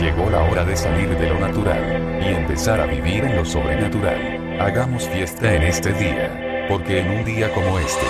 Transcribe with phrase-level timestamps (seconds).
[0.00, 4.60] Llegó la hora de salir de lo natural y empezar a vivir en lo sobrenatural.
[4.60, 8.06] Hagamos fiesta en este día, porque en un día como este,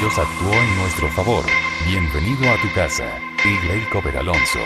[0.00, 1.44] Dios actuó en nuestro favor.
[1.86, 3.04] Bienvenido a tu casa,
[3.44, 4.58] Igley Cover Alonso.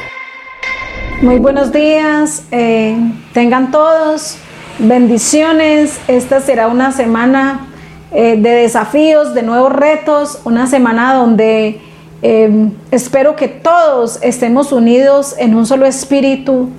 [1.20, 2.96] Muy buenos días, eh,
[3.34, 4.38] tengan todos
[4.78, 6.00] bendiciones.
[6.08, 7.66] Esta será una semana
[8.12, 11.82] eh, de desafíos, de nuevos retos, una semana donde
[12.22, 16.70] eh, espero que todos estemos unidos en un solo espíritu,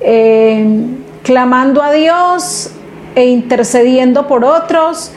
[0.00, 0.66] eh,
[1.22, 2.70] clamando a Dios
[3.14, 5.12] e intercediendo por otros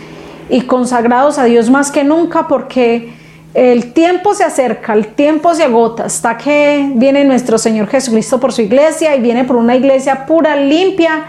[0.49, 3.13] y consagrados a Dios más que nunca porque
[3.55, 8.53] el tiempo se acerca, el tiempo se agota, hasta que viene nuestro Señor Jesucristo por
[8.53, 11.25] su iglesia y viene por una iglesia pura, limpia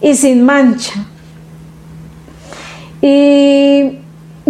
[0.00, 1.06] y sin mancha.
[3.00, 3.98] Y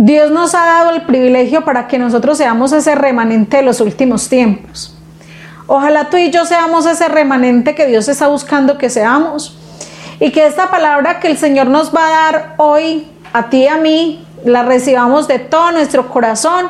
[0.01, 4.29] Dios nos ha dado el privilegio para que nosotros seamos ese remanente de los últimos
[4.29, 4.95] tiempos.
[5.67, 9.59] Ojalá tú y yo seamos ese remanente que Dios está buscando que seamos.
[10.21, 13.67] Y que esta palabra que el Señor nos va a dar hoy, a ti y
[13.67, 16.69] a mí, la recibamos de todo nuestro corazón.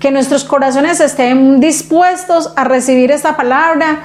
[0.00, 3.98] Que nuestros corazones estén dispuestos a recibir esta palabra.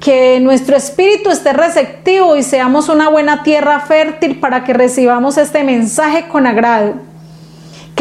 [0.00, 5.62] Que nuestro espíritu esté receptivo y seamos una buena tierra fértil para que recibamos este
[5.62, 7.11] mensaje con agrado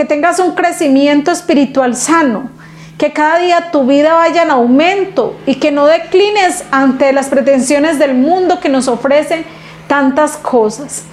[0.01, 2.49] que tengas un crecimiento espiritual sano,
[2.97, 7.99] que cada día tu vida vaya en aumento y que no declines ante las pretensiones
[7.99, 9.45] del mundo que nos ofrecen
[9.85, 11.03] tantas cosas.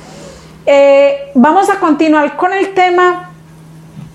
[0.64, 3.28] Eh, vamos a continuar con el tema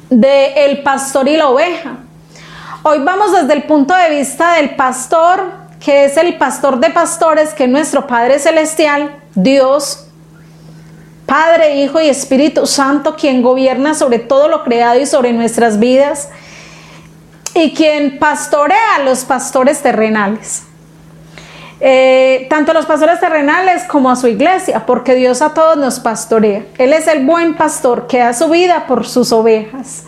[0.09, 1.97] de el pastor y la oveja.
[2.81, 7.53] Hoy vamos desde el punto de vista del pastor, que es el pastor de pastores,
[7.53, 10.08] que es nuestro Padre Celestial, Dios,
[11.25, 16.30] Padre, Hijo y Espíritu Santo, quien gobierna sobre todo lo creado y sobre nuestras vidas,
[17.55, 20.63] y quien pastorea a los pastores terrenales.
[21.80, 25.99] Eh, tanto a los pastores terrenales como a su iglesia, porque Dios a todos nos
[25.99, 26.65] pastorea.
[26.77, 30.03] Él es el buen pastor que da su vida por sus ovejas.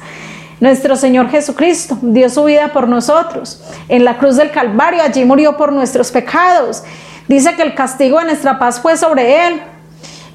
[0.59, 3.61] Nuestro Señor Jesucristo dio su vida por nosotros.
[3.89, 6.83] En la cruz del Calvario, allí murió por nuestros pecados.
[7.27, 9.61] Dice que el castigo de nuestra paz fue sobre Él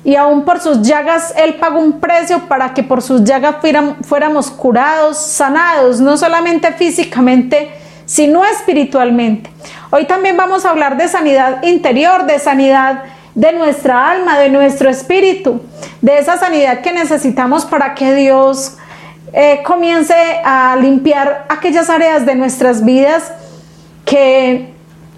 [0.04, 3.56] y aún por sus llagas Él pagó un precio para que por sus llagas
[4.02, 7.70] fuéramos curados, sanados, no solamente físicamente,
[8.06, 9.50] sino espiritualmente.
[9.90, 14.90] Hoy también vamos a hablar de sanidad interior, de sanidad de nuestra alma, de nuestro
[14.90, 15.62] espíritu,
[16.00, 18.76] de esa sanidad que necesitamos para que Dios
[19.32, 23.32] eh, comience a limpiar aquellas áreas de nuestras vidas
[24.04, 24.74] que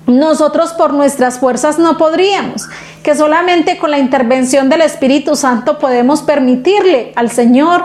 [0.06, 2.68] nosotros por nuestras fuerzas no podríamos,
[3.02, 7.84] que solamente con la intervención del Espíritu Santo podemos permitirle al Señor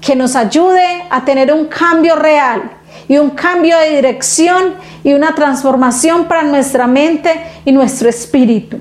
[0.00, 2.70] que nos ayude a tener un cambio real
[3.08, 7.30] y un cambio de dirección y una transformación para nuestra mente
[7.64, 8.78] y nuestro espíritu.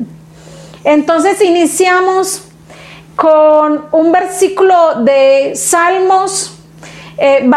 [0.83, 2.43] Entonces iniciamos
[3.15, 6.53] con un versículo de Salmos.
[7.17, 7.49] Eh,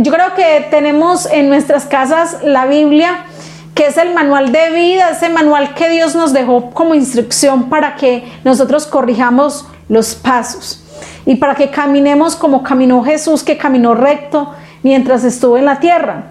[0.00, 3.24] yo creo que tenemos en nuestras casas la Biblia
[3.74, 7.96] que es el manual de vida, ese manual que Dios nos dejó como instrucción para
[7.96, 10.84] que nosotros corrijamos los pasos
[11.26, 16.24] y para que caminemos como caminó Jesús, que caminó recto mientras estuvo en la tierra.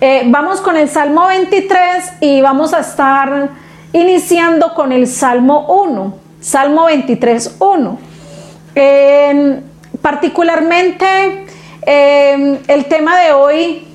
[0.00, 3.50] Eh, vamos con el Salmo 23 y vamos a estar
[3.92, 7.98] iniciando con el Salmo 1, Salmo 23, 1.
[10.00, 11.46] particularmente
[11.84, 13.88] el tema de hoy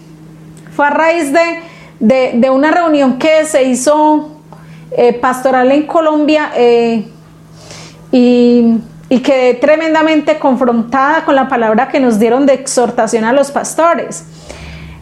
[0.75, 1.72] fue a raíz de
[2.03, 4.29] de, una reunión que se hizo
[4.91, 7.07] eh, pastoral en Colombia eh,
[8.11, 8.79] y,
[9.23, 14.25] quedé tremendamente confrontada con la palabra que nos dieron de exhortación a los pastores.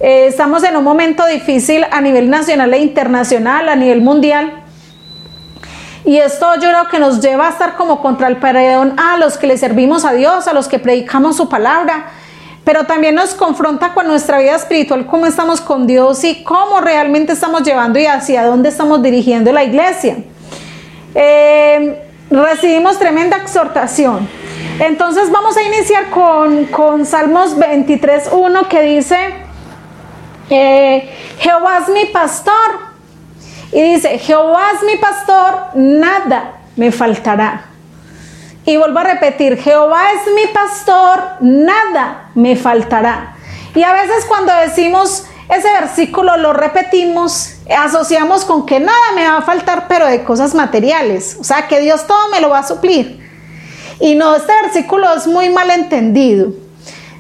[0.02, 4.52] Eh, estamos en un momento difícil a nivel nacional e internacional, a nivel mundial.
[6.04, 9.38] Y esto yo creo que nos lleva a estar como contra el perdón a los
[9.38, 12.12] que le servimos a Dios, a los que predicamos su palabra,
[12.64, 17.34] pero también nos confronta con nuestra vida espiritual, cómo estamos con Dios y cómo realmente
[17.34, 20.18] estamos llevando y hacia dónde estamos dirigiendo la iglesia.
[21.16, 24.28] Eh, recibimos tremenda exhortación.
[24.80, 29.18] Entonces vamos a iniciar con, con Salmos 23.1 que dice,
[30.50, 31.10] eh,
[31.40, 32.92] Jehová es mi pastor.
[33.72, 37.71] Y dice, Jehová es mi pastor, nada me faltará.
[38.66, 43.36] Y vuelvo a repetir, Jehová es mi pastor, nada me faltará.
[43.74, 49.38] Y a veces cuando decimos ese versículo lo repetimos, asociamos con que nada me va
[49.38, 51.38] a faltar, pero de cosas materiales.
[51.40, 53.20] O sea, que Dios todo me lo va a suplir.
[54.00, 56.54] Y no, este versículo es muy mal entendido.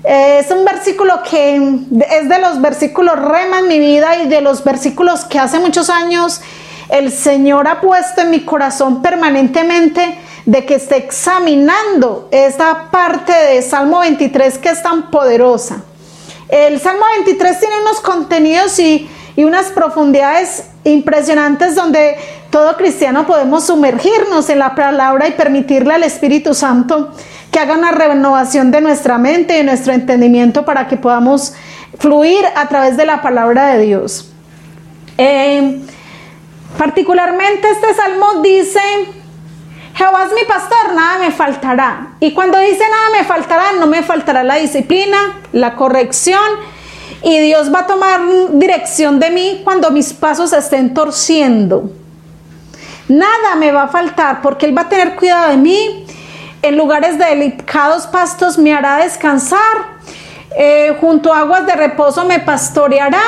[0.03, 4.63] Es un versículo que es de los versículos rema en mi vida y de los
[4.63, 6.41] versículos que hace muchos años
[6.89, 13.61] el Señor ha puesto en mi corazón permanentemente de que esté examinando esta parte de
[13.61, 15.83] Salmo 23 que es tan poderosa.
[16.49, 22.17] El Salmo 23 tiene unos contenidos y, y unas profundidades impresionantes donde
[22.49, 27.11] todo cristiano podemos sumergirnos en la palabra y permitirle al Espíritu Santo
[27.51, 31.53] que haga una renovación de nuestra mente y de nuestro entendimiento para que podamos
[31.99, 34.31] fluir a través de la palabra de Dios.
[35.17, 35.81] Eh,
[36.77, 38.79] particularmente este salmo dice,
[40.01, 42.13] Jehová es mi pastor, nada me faltará.
[42.19, 46.41] Y cuando dice nada me faltará, no me faltará la disciplina, la corrección,
[47.21, 48.19] y Dios va a tomar
[48.53, 51.91] dirección de mí cuando mis pasos estén torciendo.
[53.09, 56.07] Nada me va a faltar porque Él va a tener cuidado de mí.
[56.63, 59.99] En lugares de delicados pastos me hará descansar.
[60.57, 63.21] Eh, junto a aguas de reposo me pastoreará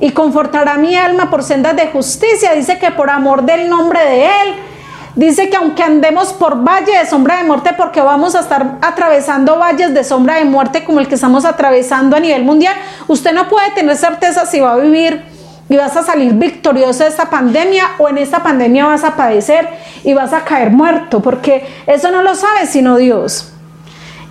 [0.00, 2.52] y confortará mi alma por sendas de justicia.
[2.52, 4.73] Dice que por amor del nombre de Él.
[5.16, 9.58] Dice que aunque andemos por valle de sombra de muerte, porque vamos a estar atravesando
[9.58, 12.74] valles de sombra de muerte como el que estamos atravesando a nivel mundial,
[13.06, 15.22] usted no puede tener certeza si va a vivir
[15.68, 19.68] y vas a salir victorioso de esta pandemia o en esta pandemia vas a padecer
[20.02, 23.52] y vas a caer muerto, porque eso no lo sabe sino Dios.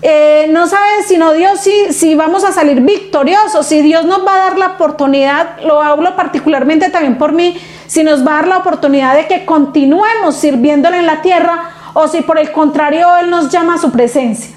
[0.05, 4.35] Eh, no sabe sino Dios si, si vamos a salir victoriosos, si Dios nos va
[4.35, 7.57] a dar la oportunidad, lo hablo particularmente también por mí,
[7.93, 12.07] si nos va a dar la oportunidad de que continuemos sirviéndole en la tierra o
[12.07, 14.55] si por el contrario Él nos llama a su presencia.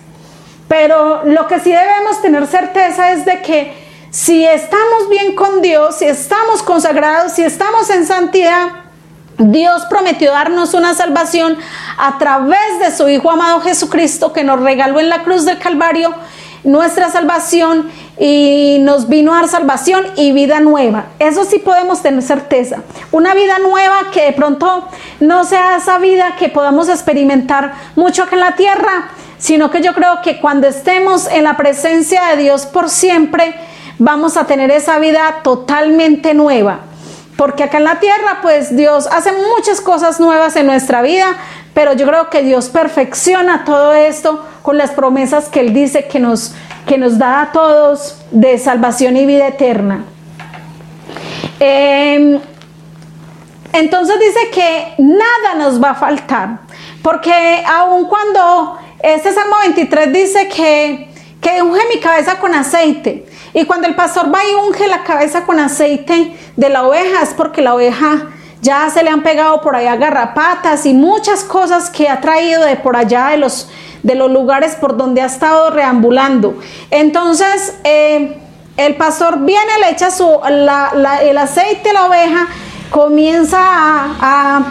[0.68, 3.74] Pero lo que sí debemos tener certeza es de que
[4.08, 8.68] si estamos bien con Dios, si estamos consagrados, si estamos en santidad,
[9.36, 11.58] Dios prometió darnos una salvación
[11.98, 16.14] a través de su Hijo amado Jesucristo que nos regaló en la cruz del Calvario
[16.64, 21.06] nuestra salvación y nos vino a dar salvación y vida nueva.
[21.18, 22.82] Eso sí podemos tener certeza.
[23.12, 24.88] Una vida nueva que de pronto
[25.20, 29.08] no sea esa vida que podamos experimentar mucho acá en la tierra,
[29.38, 33.54] sino que yo creo que cuando estemos en la presencia de Dios por siempre,
[33.98, 36.80] vamos a tener esa vida totalmente nueva.
[37.36, 41.36] Porque acá en la tierra, pues Dios hace muchas cosas nuevas en nuestra vida,
[41.76, 46.19] pero yo creo que Dios perfecciona todo esto con las promesas que Él dice que
[46.19, 46.55] nos,
[46.87, 50.06] que nos da a todos de salvación y vida eterna.
[51.61, 52.40] Em,
[53.75, 56.61] entonces dice que nada nos va a faltar,
[57.02, 61.11] porque aun cuando este Salmo 23 dice que,
[61.43, 65.44] que unge mi cabeza con aceite, y cuando el pastor va y unge la cabeza
[65.44, 68.28] con aceite de la oveja es porque la oveja
[68.62, 72.76] ya se le han pegado por allá garrapatas y muchas cosas que ha traído de
[72.76, 73.68] por allá de los,
[74.02, 76.58] de los lugares por donde ha estado reambulando.
[76.90, 78.40] Entonces, eh,
[78.76, 82.46] el pastor viene, le echa su, el aceite a la oveja,
[82.90, 84.62] comienza a,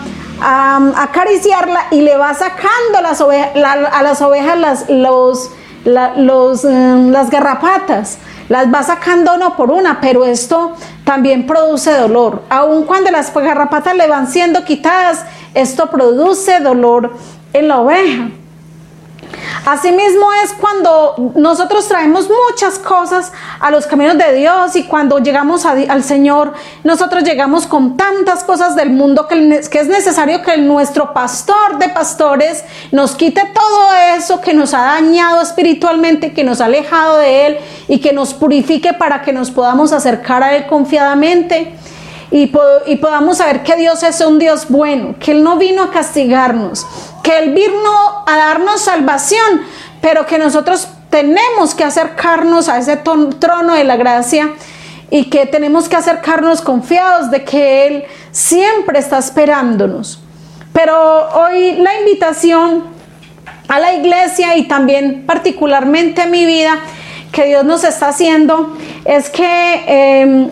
[0.97, 5.49] acariciarla y le va sacando las a las ovejas las, los,
[5.85, 8.17] los, eh, las garrapatas
[8.49, 10.75] las va sacando uno por una, pero esto
[11.05, 12.43] también produce dolor.
[12.49, 15.23] Aun cuando las garrapatas le van siendo quitadas,
[15.53, 17.13] esto produce dolor
[17.53, 18.29] en la oveja.
[19.65, 25.65] Asimismo es cuando nosotros traemos muchas cosas a los caminos de Dios y cuando llegamos
[25.65, 26.53] al Señor,
[26.83, 31.89] nosotros llegamos con tantas cosas del mundo que, que es necesario que nuestro pastor de
[31.89, 37.47] pastores nos quite todo eso que nos ha dañado espiritualmente, que nos ha alejado de
[37.47, 41.75] Él y que nos purifique para que nos podamos acercar a Él confiadamente
[42.31, 46.85] y, podamos saber que Dios es un Dios bueno, que Él no vino a castigarnos,
[47.25, 49.63] que Él vino a darnos salvación,
[49.99, 54.51] pero que nosotros tenemos que acercarnos a ese trono de la gracia
[55.09, 60.21] y que tenemos que acercarnos confiados de que Él siempre está esperándonos.
[60.71, 60.93] Pero
[61.31, 62.83] hoy la invitación
[63.69, 66.77] a la iglesia y también particularmente a mi vida
[67.31, 70.51] que Dios nos está haciendo es que em,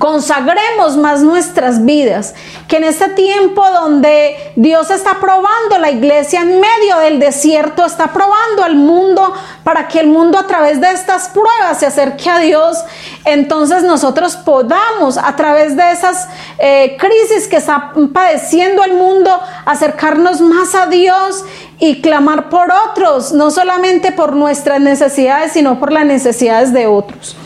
[0.00, 2.34] consagremos más nuestras vidas,
[2.66, 8.06] que en este tiempo donde Dios está probando la iglesia en medio del desierto, está
[8.06, 12.38] probando al mundo para que el mundo a través de estas pruebas se acerque a
[12.38, 12.78] Dios,
[13.26, 16.28] entonces nosotros podamos a través de esas
[16.58, 21.44] eh, crisis que está padeciendo el mundo acercarnos más a Dios
[21.78, 27.36] y clamar por otros, no solamente por nuestras necesidades, sino por las necesidades de otros.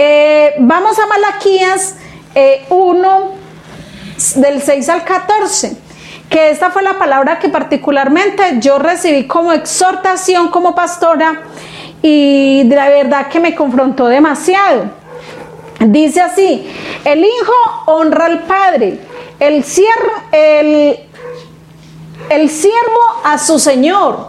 [0.00, 1.96] Eh, vamos a Malaquías
[2.68, 5.76] 1, eh, del 6 al 14,
[6.30, 11.42] que esta fue la palabra que particularmente yo recibí como exhortación como pastora
[12.00, 14.84] y de la verdad que me confrontó demasiado.
[15.80, 16.72] Dice así,
[17.04, 17.52] el hijo
[17.86, 19.00] honra al padre
[19.40, 19.64] el,
[20.30, 21.00] el,
[22.30, 24.28] el siervo a su Señor.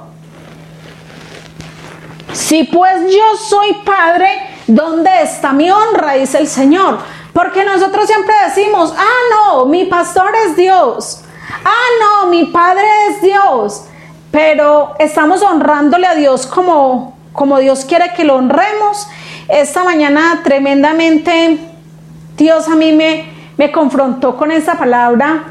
[2.34, 6.14] Si pues yo soy padre, ¿dónde está mi honra?
[6.14, 7.00] Dice el Señor.
[7.34, 11.22] Porque nosotros siempre decimos, ah, no, mi pastor es Dios.
[11.66, 13.86] Ah, no, mi padre es Dios.
[14.32, 19.08] Pero estamos honrándole a Dios como, como Dios quiere que lo honremos.
[19.48, 21.60] Esta mañana tremendamente
[22.38, 25.46] Dios a mí me, me confrontó con esa palabra,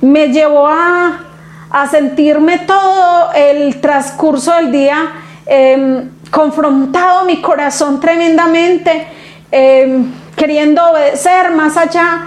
[0.00, 1.20] me llevó a,
[1.70, 5.12] a sentirme todo el transcurso del día
[5.46, 9.06] eh, confrontado mi corazón tremendamente,
[9.50, 12.24] em, queriendo obedecer más allá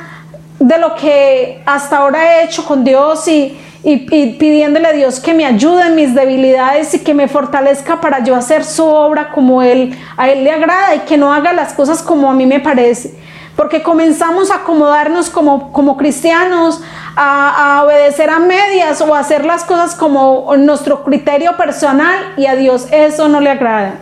[0.59, 3.97] de lo que hasta ahora he hecho con Dios y, y,
[4.37, 8.35] pidiéndole a Dios que me ayude en mis debilidades y que me fortalezca para yo
[8.35, 12.03] hacer su obra como Él, a Él le agrada y que no haga las cosas
[12.03, 13.15] como a mí me parece.
[13.55, 16.81] Porque comenzamos a acomodarnos como, como cristianos,
[17.15, 22.55] a, obedecer a medias o a hacer las cosas como nuestro criterio personal y a
[22.55, 23.99] Dios eso no le agrada.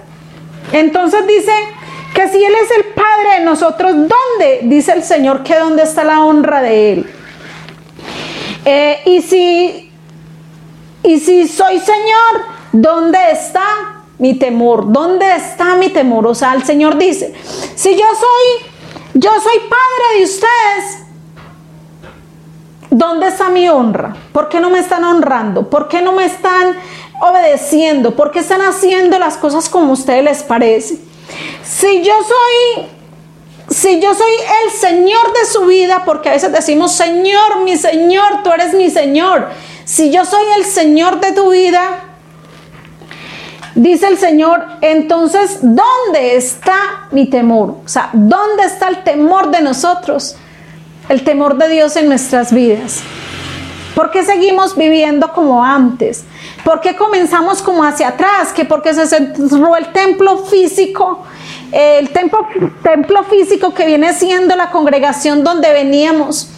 [0.72, 1.52] Entonces dice
[2.14, 4.62] que si Él es el Padre de nosotros, ¿dónde?
[4.64, 7.14] Dice el Señor que dónde está la honra de Él.
[8.66, 9.92] Eh, y, si,
[11.04, 13.64] y si soy Señor, ¿dónde está
[14.20, 14.92] mi temor?
[14.92, 16.28] ¿Dónde está mi temor?
[16.28, 17.34] O sea, el Señor dice,
[17.76, 18.73] si yo soy,
[19.14, 21.04] yo soy Padre de ustedes,
[22.96, 24.16] ¿Dónde está mi honra?
[24.32, 25.68] ¿Por qué no me están honrando?
[25.68, 26.78] ¿Por qué no me están
[27.22, 28.16] obedeciendo?
[28.16, 31.00] ¿Por qué están haciendo las cosas como a ustedes les parece?
[31.64, 32.86] Si yo soy
[33.68, 34.32] si yo soy
[34.64, 38.92] el Señor de su vida, porque a veces decimos, Señor, mi Señor, tú eres mi
[38.92, 39.48] Señor.
[39.86, 42.13] Si yo soy el Señor de tu vida,
[43.76, 47.78] dice el Señor, entonces, ¿dónde está mi temor?
[47.86, 50.38] O sea, ¿dónde está el temor de nosotros?
[51.10, 53.02] el temor de Dios en nuestras vidas?
[53.96, 56.24] ¿Por qué seguimos viviendo como antes?
[56.64, 58.52] ¿Por qué comenzamos como hacia atrás?
[58.54, 61.24] Que porque se cerró el templo físico,
[61.72, 62.48] el templo,
[62.82, 66.50] templo físico que viene siendo la congregación donde veníamos.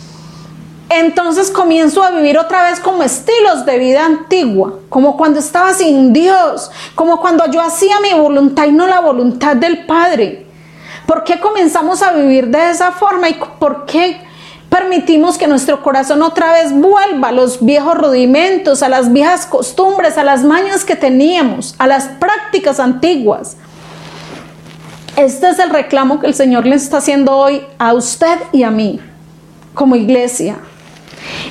[0.89, 6.13] Entonces comienzo a vivir otra vez como estilos de vida antigua, como cuando estaba sin
[6.13, 10.45] Dios, como cuando yo hacía mi voluntad y no la voluntad del Padre.
[11.07, 14.21] ¿Por qué comenzamos a vivir de esa forma y por qué
[14.69, 20.17] permitimos que nuestro corazón otra vez vuelva a los viejos rudimentos, a las viejas costumbres,
[20.17, 23.57] a las mañas que teníamos, a las prácticas antiguas.
[25.15, 28.69] Este es el reclamo que el Señor le está haciendo hoy a usted y a
[28.69, 28.99] mí,
[29.73, 30.57] como iglesia.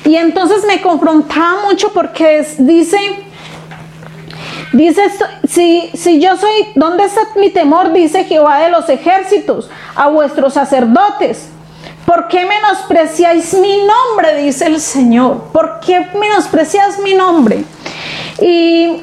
[0.03, 2.97] Y entonces me confrontaba mucho porque dice,
[4.73, 5.01] dice,
[5.47, 7.93] si, si yo soy, ¿dónde está mi temor?
[7.93, 11.49] Dice Jehová de los ejércitos, a vuestros sacerdotes
[12.05, 14.35] ¿Por qué menospreciáis mi nombre?
[14.43, 15.45] Dice el Señor.
[15.51, 17.65] ¿Por qué menosprecias mi nombre?
[18.39, 19.01] Y,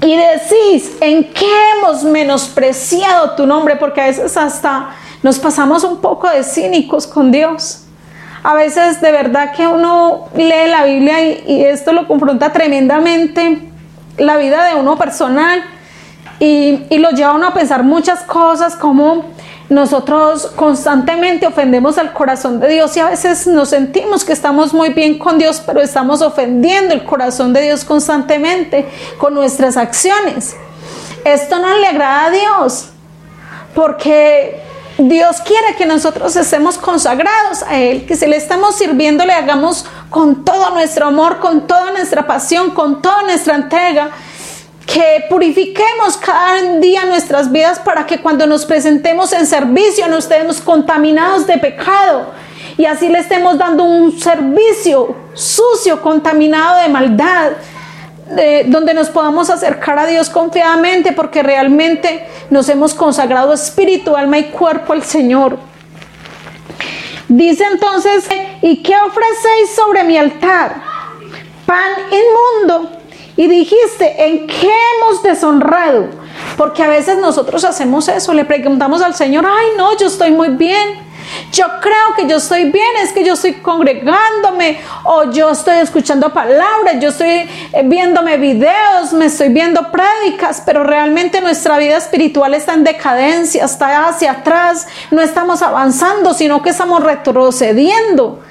[0.00, 3.76] y decís, ¿en qué hemos menospreciado tu nombre?
[3.76, 4.90] Porque a veces hasta
[5.22, 7.83] nos pasamos un poco de cínicos con Dios.
[8.44, 13.58] A veces de verdad que uno lee la Biblia y, esto lo confronta tremendamente
[14.18, 15.64] la vida de uno personal
[16.38, 19.24] y, y lo lleva a uno a pensar muchas cosas como
[19.70, 24.90] nosotros constantemente ofendemos al corazón de Dios y a veces nos sentimos que estamos muy
[24.90, 28.86] bien con Dios, pero estamos ofendiendo el corazón de Dios constantemente
[29.16, 30.54] con nuestras acciones.
[31.24, 32.90] Esto no le agrada a Dios,
[33.74, 34.60] porque
[34.98, 39.84] Dios quiere que nosotros estemos consagrados a Él, que si le estamos sirviendo le hagamos
[40.08, 44.10] con todo nuestro amor, con toda nuestra pasión, con toda nuestra entrega
[44.86, 50.60] que purifiquemos cada día nuestras vidas para que cuando nos presentemos en servicio no estemos
[50.60, 52.32] contaminados de pecado
[52.76, 57.52] y así le estemos dando un servicio sucio, contaminado de maldad,
[58.66, 64.44] donde nos podamos acercar a Dios confiadamente porque realmente nos hemos consagrado espíritu, alma y
[64.44, 65.58] cuerpo al Señor.
[67.28, 68.28] Dice entonces,
[68.62, 70.82] ¿y qué ofrecéis sobre mi altar?
[71.66, 72.90] Pan inmundo
[73.36, 76.08] y dijiste, ¿en qué hemos deshonrado?
[76.56, 80.50] Porque a veces nosotros hacemos eso, le preguntamos al Señor, ay no, yo estoy muy
[80.50, 81.04] bien.
[81.52, 86.32] Yo creo que yo estoy bien, es que yo estoy congregándome o yo estoy escuchando
[86.32, 92.54] palabras, yo estoy eh, viéndome videos, me estoy viendo prédicas, pero realmente nuestra vida espiritual
[92.54, 98.42] está en decadencia, está hacia atrás, no estamos avanzando, sino que estamos retrocediendo.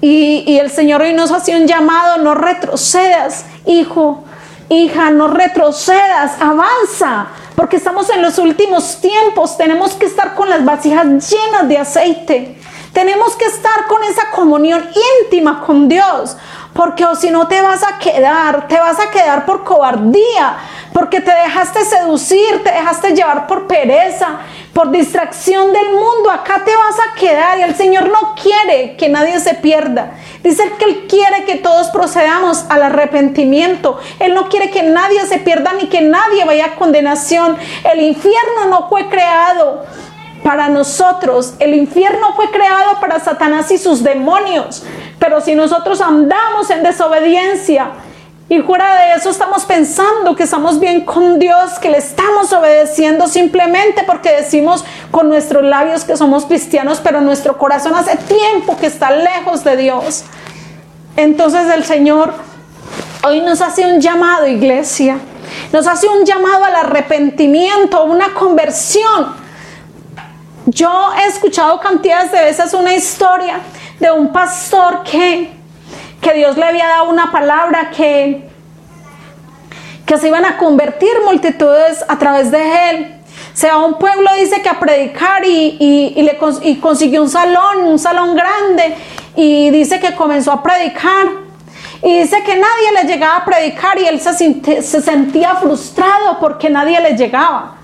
[0.00, 4.24] Y, y el Señor hoy nos hace un llamado, no retrocedas, hijo,
[4.70, 10.64] hija, no retrocedas, avanza, porque estamos en los últimos tiempos, tenemos que estar con las
[10.64, 12.56] vasijas llenas de aceite.
[12.92, 14.84] Tenemos que estar con esa comunión
[15.22, 16.36] íntima con Dios,
[16.72, 20.56] porque o si no te vas a quedar, te vas a quedar por cobardía,
[20.92, 24.40] porque te dejaste seducir, te dejaste llevar por pereza,
[24.72, 26.30] por distracción del mundo.
[26.30, 30.12] Acá te vas a quedar y el Señor no quiere que nadie se pierda.
[30.42, 33.98] Dice que Él quiere que todos procedamos al arrepentimiento.
[34.18, 37.56] Él no quiere que nadie se pierda ni que nadie vaya a condenación.
[37.92, 39.84] El infierno no fue creado
[40.42, 41.54] para nosotros.
[41.58, 44.82] El infierno fue creado para Satanás y sus demonios.
[45.18, 47.90] Pero si nosotros andamos en desobediencia,
[48.50, 53.28] y fuera de eso estamos pensando que estamos bien con Dios, que le estamos obedeciendo
[53.28, 58.86] simplemente porque decimos con nuestros labios que somos cristianos, pero nuestro corazón hace tiempo que
[58.86, 60.24] está lejos de Dios.
[61.16, 62.34] Entonces el Señor
[63.24, 65.18] hoy nos hace un llamado, iglesia.
[65.72, 69.39] Nos hace un llamado al arrepentimiento, una conversión.
[70.66, 73.60] Yo he escuchado cantidades de veces una historia
[73.98, 75.60] de un pastor que
[76.20, 78.48] que Dios le había dado una palabra que,
[80.04, 83.16] que se iban a convertir multitudes a través de él.
[83.54, 85.76] Se va a un pueblo, dice que a predicar y,
[86.16, 86.36] y, le,
[86.78, 88.96] consiguió un salón, un salón grande
[89.34, 91.26] y dice que comenzó a predicar.
[92.02, 96.98] Y dice que nadie le llegaba a predicar y él se sentía frustrado porque nadie
[97.00, 97.79] le llegaba.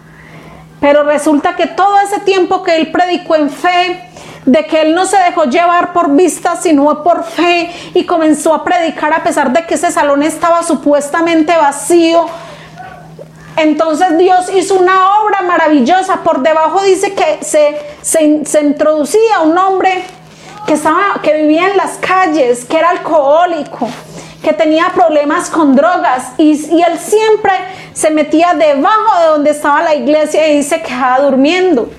[0.80, 4.02] Pero resulta que todo ese tiempo que él predicó en fe,
[4.46, 8.64] de que él no se dejó llevar por vista, sino por fe y comenzó a
[8.64, 12.26] predicar a pesar de que ese salón estaba supuestamente vacío.
[13.56, 16.22] Entonces Dios hizo una obra maravillosa.
[16.22, 20.04] Por debajo dice que se, se, introducía un hombre
[20.66, 23.88] que, estaba, que vivía en las calles, que era alcohólico,
[24.46, 27.50] que tenía problemas con drogas y, él siempre
[27.92, 31.90] se metía debajo de donde estaba la iglesia y se quedaba durmiendo.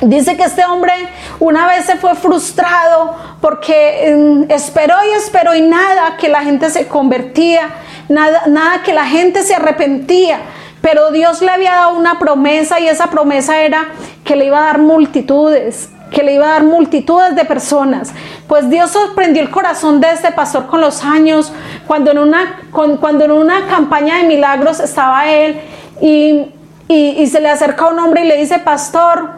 [0.00, 0.92] Dice que este hombre
[1.38, 6.68] una vez se fue frustrado porque mm, esperó y esperó y nada que la gente
[6.68, 7.68] se convertía,
[8.08, 10.40] nada, nada que la gente se arrepentía.
[10.82, 13.86] Pero Dios le había dado una promesa y esa promesa era
[14.24, 18.12] que le iba a dar multitudes, que le iba a dar multitudes de personas.
[18.50, 21.52] Pues Dios sorprendió el corazón de este pastor con los años,
[21.86, 25.60] cuando en una, cuando en una campaña de milagros estaba él
[26.02, 26.46] y,
[26.88, 29.34] y se le acerca un hombre y le dice, pastor,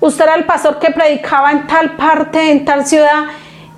[0.00, 3.26] usted era el pastor que predicaba en tal parte, en tal ciudad,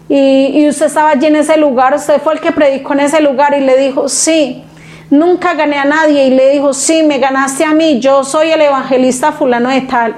[0.09, 3.55] y, usted estaba allí en ese lugar, usted fue el que predicó en ese lugar
[3.55, 4.65] y le dijo, sí,
[5.11, 8.63] nunca gané a nadie, y le dijo, sí, me ganaste a mí, yo soy el
[8.63, 10.15] evangelista fulano de tal.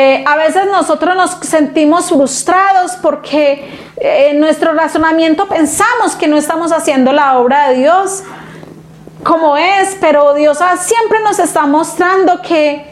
[0.00, 6.36] Eh, a veces nosotros nos sentimos frustrados porque eh, en nuestro razonamiento pensamos que no
[6.36, 8.22] estamos haciendo la obra de Dios
[9.24, 12.86] como es, pero Dios siempre nos está mostrando que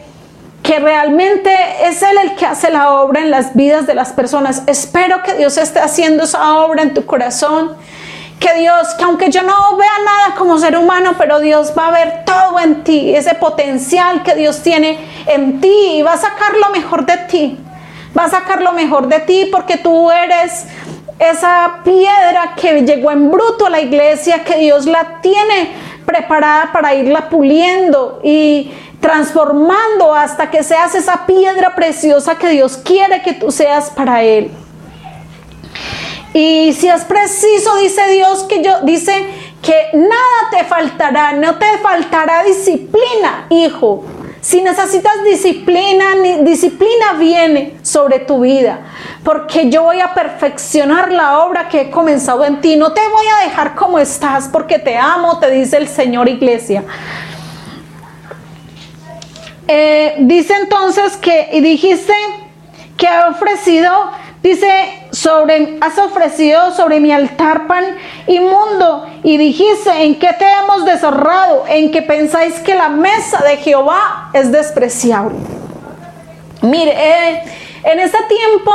[0.61, 1.49] que realmente
[1.83, 4.63] es Él el que hace la obra en las vidas de las personas.
[4.67, 7.77] Espero que Dios esté haciendo esa obra en tu corazón.
[8.39, 11.91] Que Dios, que aunque yo no vea nada como ser humano, pero Dios va a
[11.91, 16.55] ver todo en ti, ese potencial que Dios tiene en ti y va a sacar
[16.55, 17.59] lo mejor de ti.
[18.17, 20.67] Va a sacar lo mejor de ti porque tú eres
[21.19, 25.71] esa piedra que llegó en bruto a la iglesia, que Dios la tiene
[26.05, 28.71] preparada para irla puliendo y
[29.01, 34.51] transformando hasta que seas esa piedra preciosa que Dios quiere que tú seas para Él.
[36.37, 39.25] Y si es preciso, dice Dios, que yo, dice
[39.59, 44.05] que nada te faltará, no te faltará disciplina, hijo.
[44.39, 46.05] Si necesitas disciplina,
[46.41, 48.81] disciplina viene sobre tu vida,
[49.23, 52.75] porque yo voy a perfeccionar la obra que he comenzado en ti.
[52.75, 56.83] No te voy a dejar como estás, porque te amo, te dice el Señor Iglesia.
[59.67, 62.13] Eh, dice entonces que, y dijiste
[62.95, 64.11] que ha ofrecido,
[64.43, 67.83] dice, sobre, has ofrecido sobre mi altar pan
[68.27, 71.65] inmundo, y dijiste, ¿en qué te hemos deshonrado?
[71.67, 75.35] En que pensáis que la mesa de Jehová es despreciable.
[76.61, 77.43] Mire, eh,
[77.83, 78.71] en ese tiempo,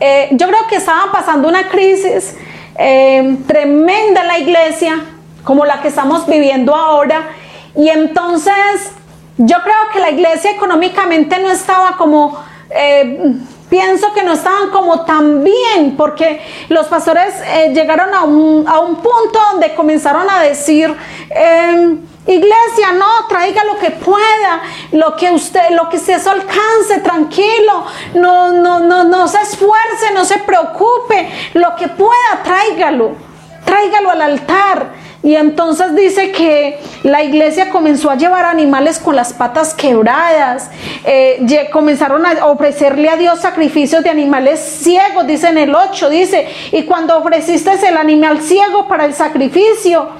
[0.00, 2.36] eh, yo creo que estaban pasando una crisis
[2.76, 5.00] tremenda en la iglesia,
[5.44, 7.28] como la que estamos viviendo ahora,
[7.76, 8.92] y entonces
[9.38, 12.36] yo creo que la iglesia económicamente no estaba como,
[12.70, 13.36] eh,
[13.74, 18.78] pienso que no estaban como tan bien, porque los pastores eh, llegaron a un, a
[18.78, 20.94] un, punto donde comenzaron a decir,
[21.28, 27.84] em, Iglesia, no, traiga lo que pueda, lo que usted, lo que se alcance, tranquilo,
[28.14, 33.16] no, no, no, no se esfuerce, no se preocupe, lo que pueda, tráigalo,
[33.64, 35.03] tráigalo al altar.
[35.24, 40.70] Y entonces dice que la iglesia comenzó a llevar animales con las patas quebradas,
[41.06, 46.46] eh, comenzaron a ofrecerle a Dios sacrificios de animales ciegos, dice en el 8, dice,
[46.72, 50.10] y cuando ofreciste el animal ciego para el sacrificio,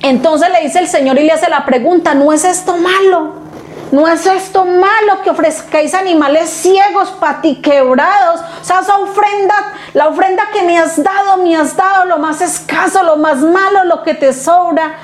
[0.00, 3.45] entonces le dice el Señor y le hace la pregunta, ¿no es esto malo?
[3.92, 8.40] ¿No es esto malo que ofrezcáis animales ciegos, patiquebrados?
[8.60, 9.54] O sea, esa ofrenda,
[9.94, 13.84] la ofrenda que me has dado, me has dado lo más escaso, lo más malo,
[13.84, 14.96] lo que te sobra.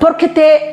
[0.00, 0.70] Porque te,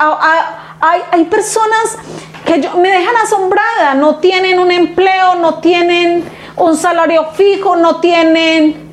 [0.82, 1.98] hay, hay personas
[2.46, 6.24] que yo, me dejan asombrada, no tienen un empleo, no tienen
[6.56, 8.92] un salario fijo, no tienen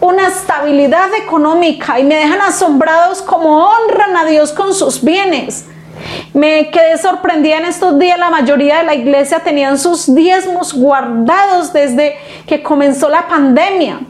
[0.00, 5.66] una estabilidad económica y me dejan asombrados como honran a Dios con sus bienes.
[6.34, 11.72] Me quedé sorprendida en estos días, la mayoría de la iglesia tenían sus diezmos guardados
[11.72, 14.00] desde que comenzó la pandemia.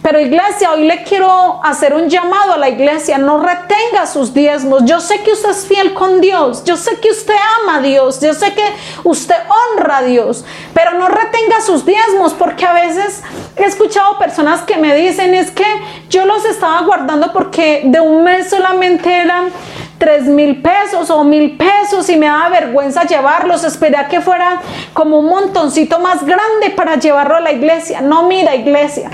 [0.00, 4.86] Pero iglesia, hoy le quiero hacer un llamado a la iglesia, no retenga sus diezmos.
[4.86, 8.22] Yo sé que usted es fiel con Dios, yo sé que usted ama a Dios,
[8.22, 8.64] yo sé que
[9.04, 9.36] usted
[9.76, 13.22] honra a Dios, pero no retenga sus diezmos porque a veces
[13.54, 15.66] he escuchado personas que me dicen es que
[16.08, 19.50] yo los estaba guardando porque de un mes solamente eran
[19.98, 23.64] tres mil pesos o mil pesos y me daba vergüenza llevarlos.
[23.64, 24.60] Esperé a que fuera
[24.92, 28.00] como un montoncito más grande para llevarlo a la iglesia.
[28.00, 29.10] No, mira, iglesia.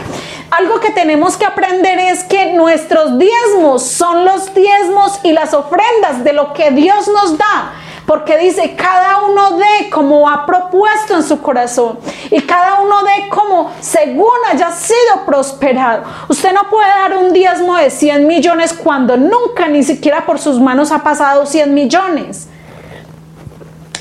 [0.51, 6.25] Algo que tenemos que aprender es que nuestros diezmos son los diezmos y las ofrendas
[6.25, 7.73] de lo que Dios nos da
[8.13, 11.99] porque dice, cada uno de como ha propuesto en su corazón
[12.31, 16.03] y cada uno de como según haya sido prosperado.
[16.29, 20.61] Usted no puede dar un diezmo de 100 millones cuando nunca ni siquiera por sus
[20.61, 22.49] manos ha pasado 100 millones.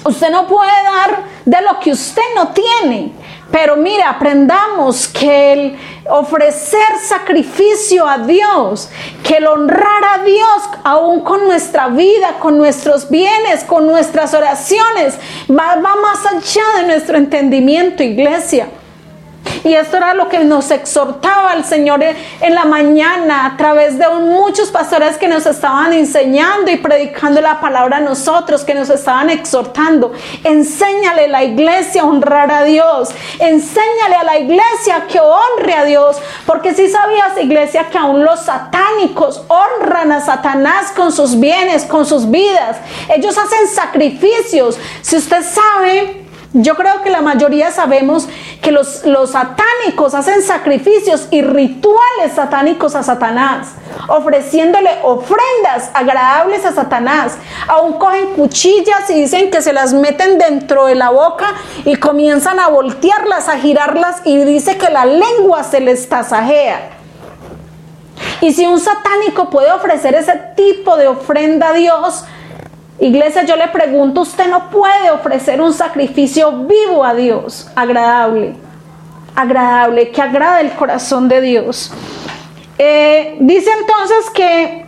[0.04, 3.12] Usted no puede dar de lo que usted no tiene.
[3.52, 8.90] Pero mira, aprendamos que el ofrecer sacrificio a Dios,
[9.24, 15.16] que el honrar a Dios aún con nuestra vida, con nuestros bienes, con nuestras oraciones,
[15.50, 18.70] va, va más allá de nuestro entendimiento, iglesia.
[19.64, 24.08] Y esto era lo que nos exhortaba el Señor en la mañana a través de
[24.10, 29.30] muchos pastores que nos estaban enseñando y predicando la palabra a nosotros, que nos estaban
[29.30, 30.14] exhortando.
[30.44, 33.10] Enséñale a la iglesia a honrar a Dios.
[33.40, 36.18] Enséñale a la iglesia que honre a Dios.
[36.46, 42.06] Porque si sabías, iglesia, que aún los satánicos honran a Satanás con sus bienes, con
[42.06, 42.78] sus vidas.
[43.10, 44.80] Ellos hacen sacrificios.
[45.02, 48.28] Si usted sabe yo creo que la mayoría sabemos
[48.62, 53.70] que los, satánicos hacen sacrificios y rituales satánicos a Satanás,
[54.10, 57.38] ofreciéndole ofrendas agradables a Satanás.
[57.68, 61.54] Aún cogen cuchillas y dicen que se las meten dentro de la boca
[61.86, 66.98] y comienzan a voltearlas, a girarlas y dice que la lengua se les tasajea.
[68.42, 72.26] Y si un satánico puede ofrecer ese tipo de ofrenda a Dios,
[73.00, 78.56] Iglesia, yo le pregunto, usted no puede ofrecer un sacrificio vivo a Dios, agradable,
[79.36, 81.92] agradable, que agrade el corazón de Dios.
[82.78, 84.86] Eh, dice entonces que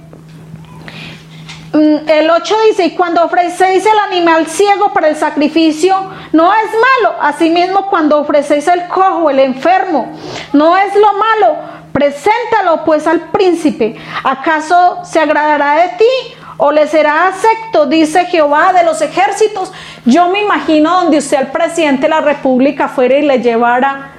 [1.73, 5.95] mm, el 8 dice, y cuando ofrecéis el animal ciego para el sacrificio,
[6.31, 7.15] no es malo.
[7.21, 10.11] Asimismo, cuando ofrecéis el cojo, el enfermo,
[10.53, 11.55] no es lo malo.
[11.93, 13.95] Preséntalo pues al príncipe.
[14.23, 16.35] ¿Acaso se agradará de ti?
[16.57, 19.71] O le será acepto, dice Jehová de los ejércitos.
[20.05, 24.11] Yo me imagino donde usted al presidente de la República fuera y le llevara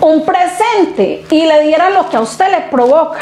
[0.00, 3.20] un presente y le diera lo que a usted le provoca.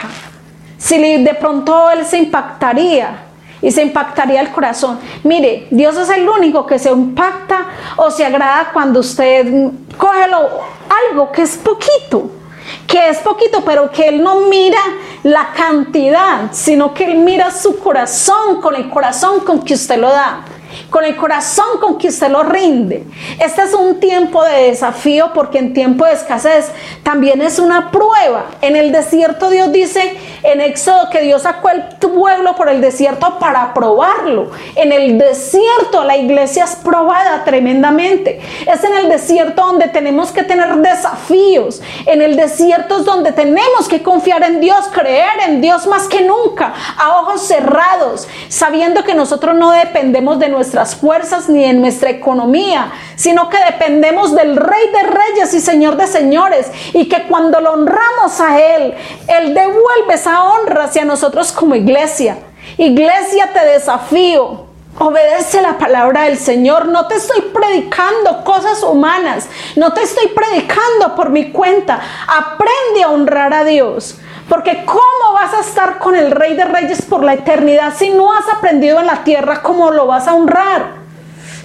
[0.76, 3.24] Si de pronto él se impactaría
[3.60, 5.00] y se impactaría el corazón.
[5.24, 11.32] Mire, Dios es el único que se impacta o se agrada cuando usted coge algo
[11.32, 12.37] que es poquito
[12.86, 14.80] que es poquito, pero que Él no mira
[15.22, 20.10] la cantidad, sino que Él mira su corazón con el corazón con que usted lo
[20.10, 20.44] da
[20.90, 23.04] con el corazón con que usted lo rinde.
[23.38, 26.70] Este es un tiempo de desafío porque en tiempo de escasez
[27.02, 28.46] también es una prueba.
[28.60, 33.38] En el desierto Dios dice en Éxodo que Dios sacó el pueblo por el desierto
[33.38, 34.50] para probarlo.
[34.74, 38.40] En el desierto la iglesia es probada tremendamente.
[38.66, 41.80] Es en el desierto donde tenemos que tener desafíos.
[42.06, 46.22] En el desierto es donde tenemos que confiar en Dios, creer en Dios más que
[46.22, 52.10] nunca, a ojos cerrados, sabiendo que nosotros no dependemos de nuestra fuerzas ni en nuestra
[52.10, 57.60] economía, sino que dependemos del Rey de Reyes y Señor de Señores, y que cuando
[57.60, 58.94] lo honramos a Él,
[59.26, 62.38] Él devuelve esa honra hacia nosotros como iglesia.
[62.76, 64.66] Iglesia, te desafío.
[65.00, 66.86] Obedece la palabra del Señor.
[66.86, 69.48] No te estoy predicando cosas humanas.
[69.76, 72.00] No te estoy predicando por mi cuenta.
[72.26, 74.16] Aprende a honrar a Dios.
[74.48, 78.32] Porque ¿cómo vas a estar con el Rey de Reyes por la eternidad si no
[78.32, 80.98] has aprendido en la tierra cómo lo vas a honrar?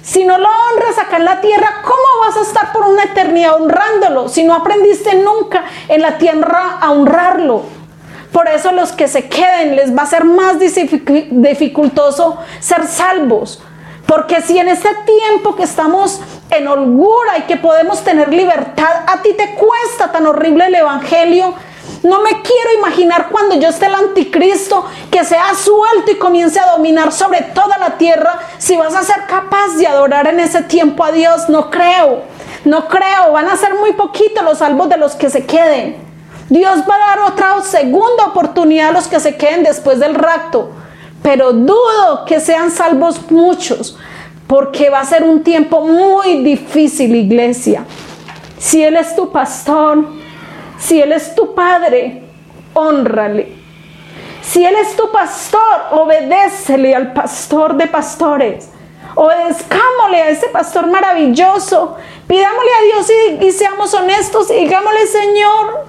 [0.01, 3.55] Si no lo honras acá en la tierra, ¿cómo vas a estar por una eternidad
[3.55, 7.63] honrándolo si no aprendiste nunca en la tierra a honrarlo?
[8.33, 13.61] Por eso los que se queden les va a ser más dificultoso ser salvos.
[14.05, 16.19] Porque si en este tiempo que estamos
[16.49, 21.53] en holgura y que podemos tener libertad, a ti te cuesta tan horrible el Evangelio,
[22.03, 26.73] no me quiero imaginar cuando yo esté el anticristo que sea suelto y comience a
[26.73, 31.03] dominar sobre toda la tierra, si vas a ser capaz de adorar en ese tiempo
[31.05, 31.47] a Dios.
[31.47, 32.23] No creo,
[32.65, 33.31] no creo.
[33.31, 35.95] Van a ser muy poquitos los salvos de los que se queden.
[36.49, 40.71] Dios va a dar otra segunda oportunidad a los que se queden después del rapto.
[41.21, 43.97] Pero dudo que sean salvos muchos,
[44.45, 47.85] porque va a ser un tiempo muy difícil, iglesia.
[48.57, 50.05] Si Él es tu pastor,
[50.85, 52.23] si Él es tu padre,
[52.73, 53.55] honrale.
[54.41, 58.69] Si Él es tu pastor, obedécele al pastor de pastores.
[59.15, 61.95] Obedezcámosle a ese pastor maravilloso.
[62.27, 65.85] Pidámosle a Dios y, seamos honestos y digámosle, Señor,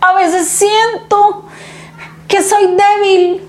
[0.00, 1.44] a veces siento
[2.28, 3.42] que soy débil,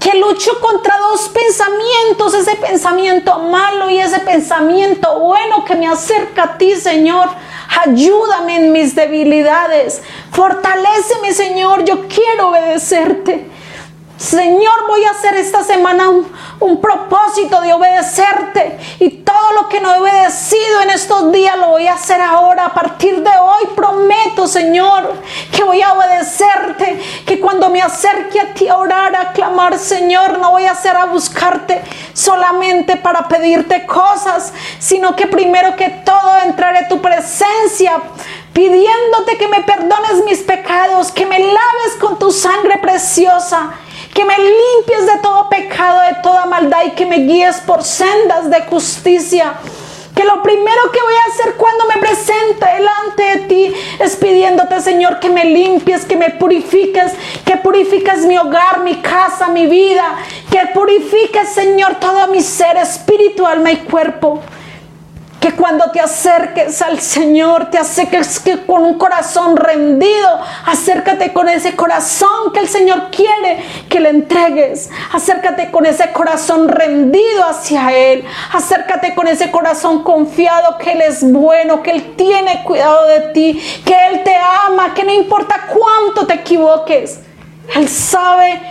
[0.00, 6.42] que lucho contra dos pensamientos, ese pensamiento malo y ese pensamiento bueno que me acerca
[6.44, 7.28] a ti, Señor.
[7.82, 10.02] Ayúdame en mis debilidades.
[10.30, 11.84] Fortaléceme, Señor.
[11.84, 13.53] Yo quiero obedecerte.
[14.16, 19.92] Señor, voy a hacer esta semana un, propósito de obedecerte y todo lo que no
[19.92, 22.66] he obedecido en estos días lo voy a hacer ahora.
[22.66, 25.14] A partir de hoy prometo, Señor,
[25.50, 30.38] que voy a obedecerte, que cuando me acerque a ti a orar, a clamar, Señor,
[30.38, 36.38] no voy a hacer a buscarte solamente para pedirte cosas, sino que primero que todo
[36.44, 38.00] entraré a tu presencia
[38.52, 43.74] pidiéndote que me perdones mis pecados, que me laves con tu sangre preciosa
[44.14, 48.48] que me limpies de todo pecado, de toda maldad y que me guíes por sendas
[48.48, 49.54] de justicia.
[50.14, 54.80] Que lo primero que voy a hacer cuando me presente delante de ti es pidiéndote,
[54.80, 57.12] Señor, que me limpies, que me purifiques,
[57.44, 60.14] que purifiques mi hogar, mi casa, mi vida,
[60.48, 64.40] que purifiques, Señor, todo mi ser, espíritu, alma y cuerpo.
[65.44, 71.50] Que cuando te acerques al Señor, te acerques que con un corazón rendido, acércate con
[71.50, 74.88] ese corazón que el Señor quiere que le entregues.
[75.12, 78.24] Acércate con ese corazón rendido hacia Él.
[78.54, 83.62] Acércate con ese corazón confiado que Él es bueno, que Él tiene cuidado de ti,
[83.84, 87.20] que Él te ama, que no importa cuánto te equivoques.
[87.74, 88.62] Él sabe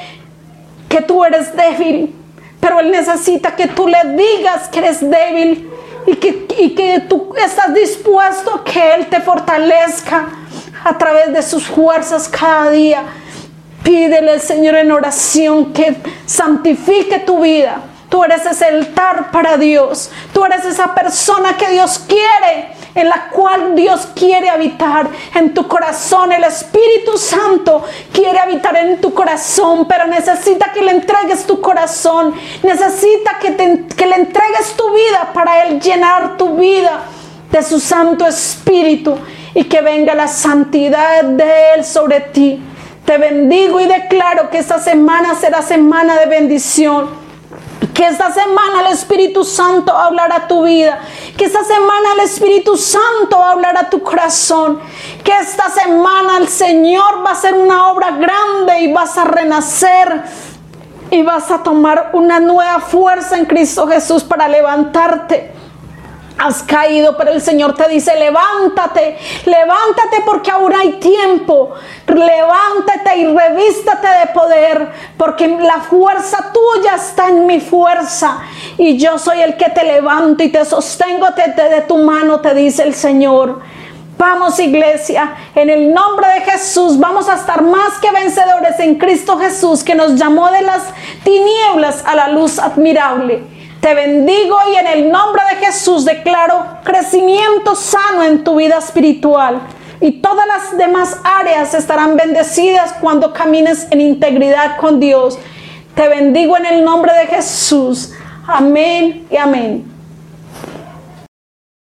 [0.89, 2.15] que tú eres débil,
[2.59, 5.69] pero Él necesita que tú le digas que eres débil
[6.05, 10.29] y que, y que tú estás dispuesto a que Él te fortalezca
[10.83, 13.03] a través de sus fuerzas cada día.
[13.83, 17.81] Pídele al Señor en oración que santifique tu vida.
[18.09, 20.11] Tú eres ese altar para Dios.
[20.33, 25.67] Tú eres esa persona que Dios quiere en la cual Dios quiere habitar en tu
[25.67, 26.31] corazón.
[26.31, 32.33] El Espíritu Santo quiere habitar en tu corazón, pero necesita que le entregues tu corazón.
[32.61, 37.01] Necesita que, le entregues tu vida para Él llenar tu vida
[37.51, 39.17] de su Santo Espíritu
[39.53, 42.61] y que venga la santidad de Él sobre ti.
[43.05, 47.22] Te bendigo y declaro que esta semana será semana de bendición
[47.93, 50.99] que esta semana el Espíritu Santo hablará a tu vida.
[51.37, 54.79] Que esta semana el Espíritu Santo hablará a tu corazón.
[55.23, 60.23] Que esta semana el Señor va a hacer una obra grande y vas a renacer.
[61.11, 65.52] Y vas a tomar una nueva fuerza en Cristo Jesús para levantarte
[66.43, 71.71] has caído, pero el Señor te dice, levántate, levántate porque aún hay tiempo,
[72.07, 78.41] levántate y revístate de poder, porque la fuerza tuya está en mi fuerza
[78.77, 82.83] y yo soy el que te levanto y te sostengo de tu mano, te dice
[82.83, 83.61] el Señor.
[84.17, 89.37] Vamos iglesia, en el nombre de Jesús vamos a estar más que vencedores en Cristo
[89.39, 90.83] Jesús que nos llamó de las
[91.23, 93.52] tinieblas a la luz admirable.
[93.83, 99.59] Te bendigo y en el nombre de Jesús declaro crecimiento sano en tu vida espiritual.
[99.99, 105.37] Y todas las demás áreas estarán bendecidas cuando camines en integridad con Dios.
[105.95, 108.13] Te bendigo en el nombre de Jesús.
[108.47, 109.92] Amén y amén.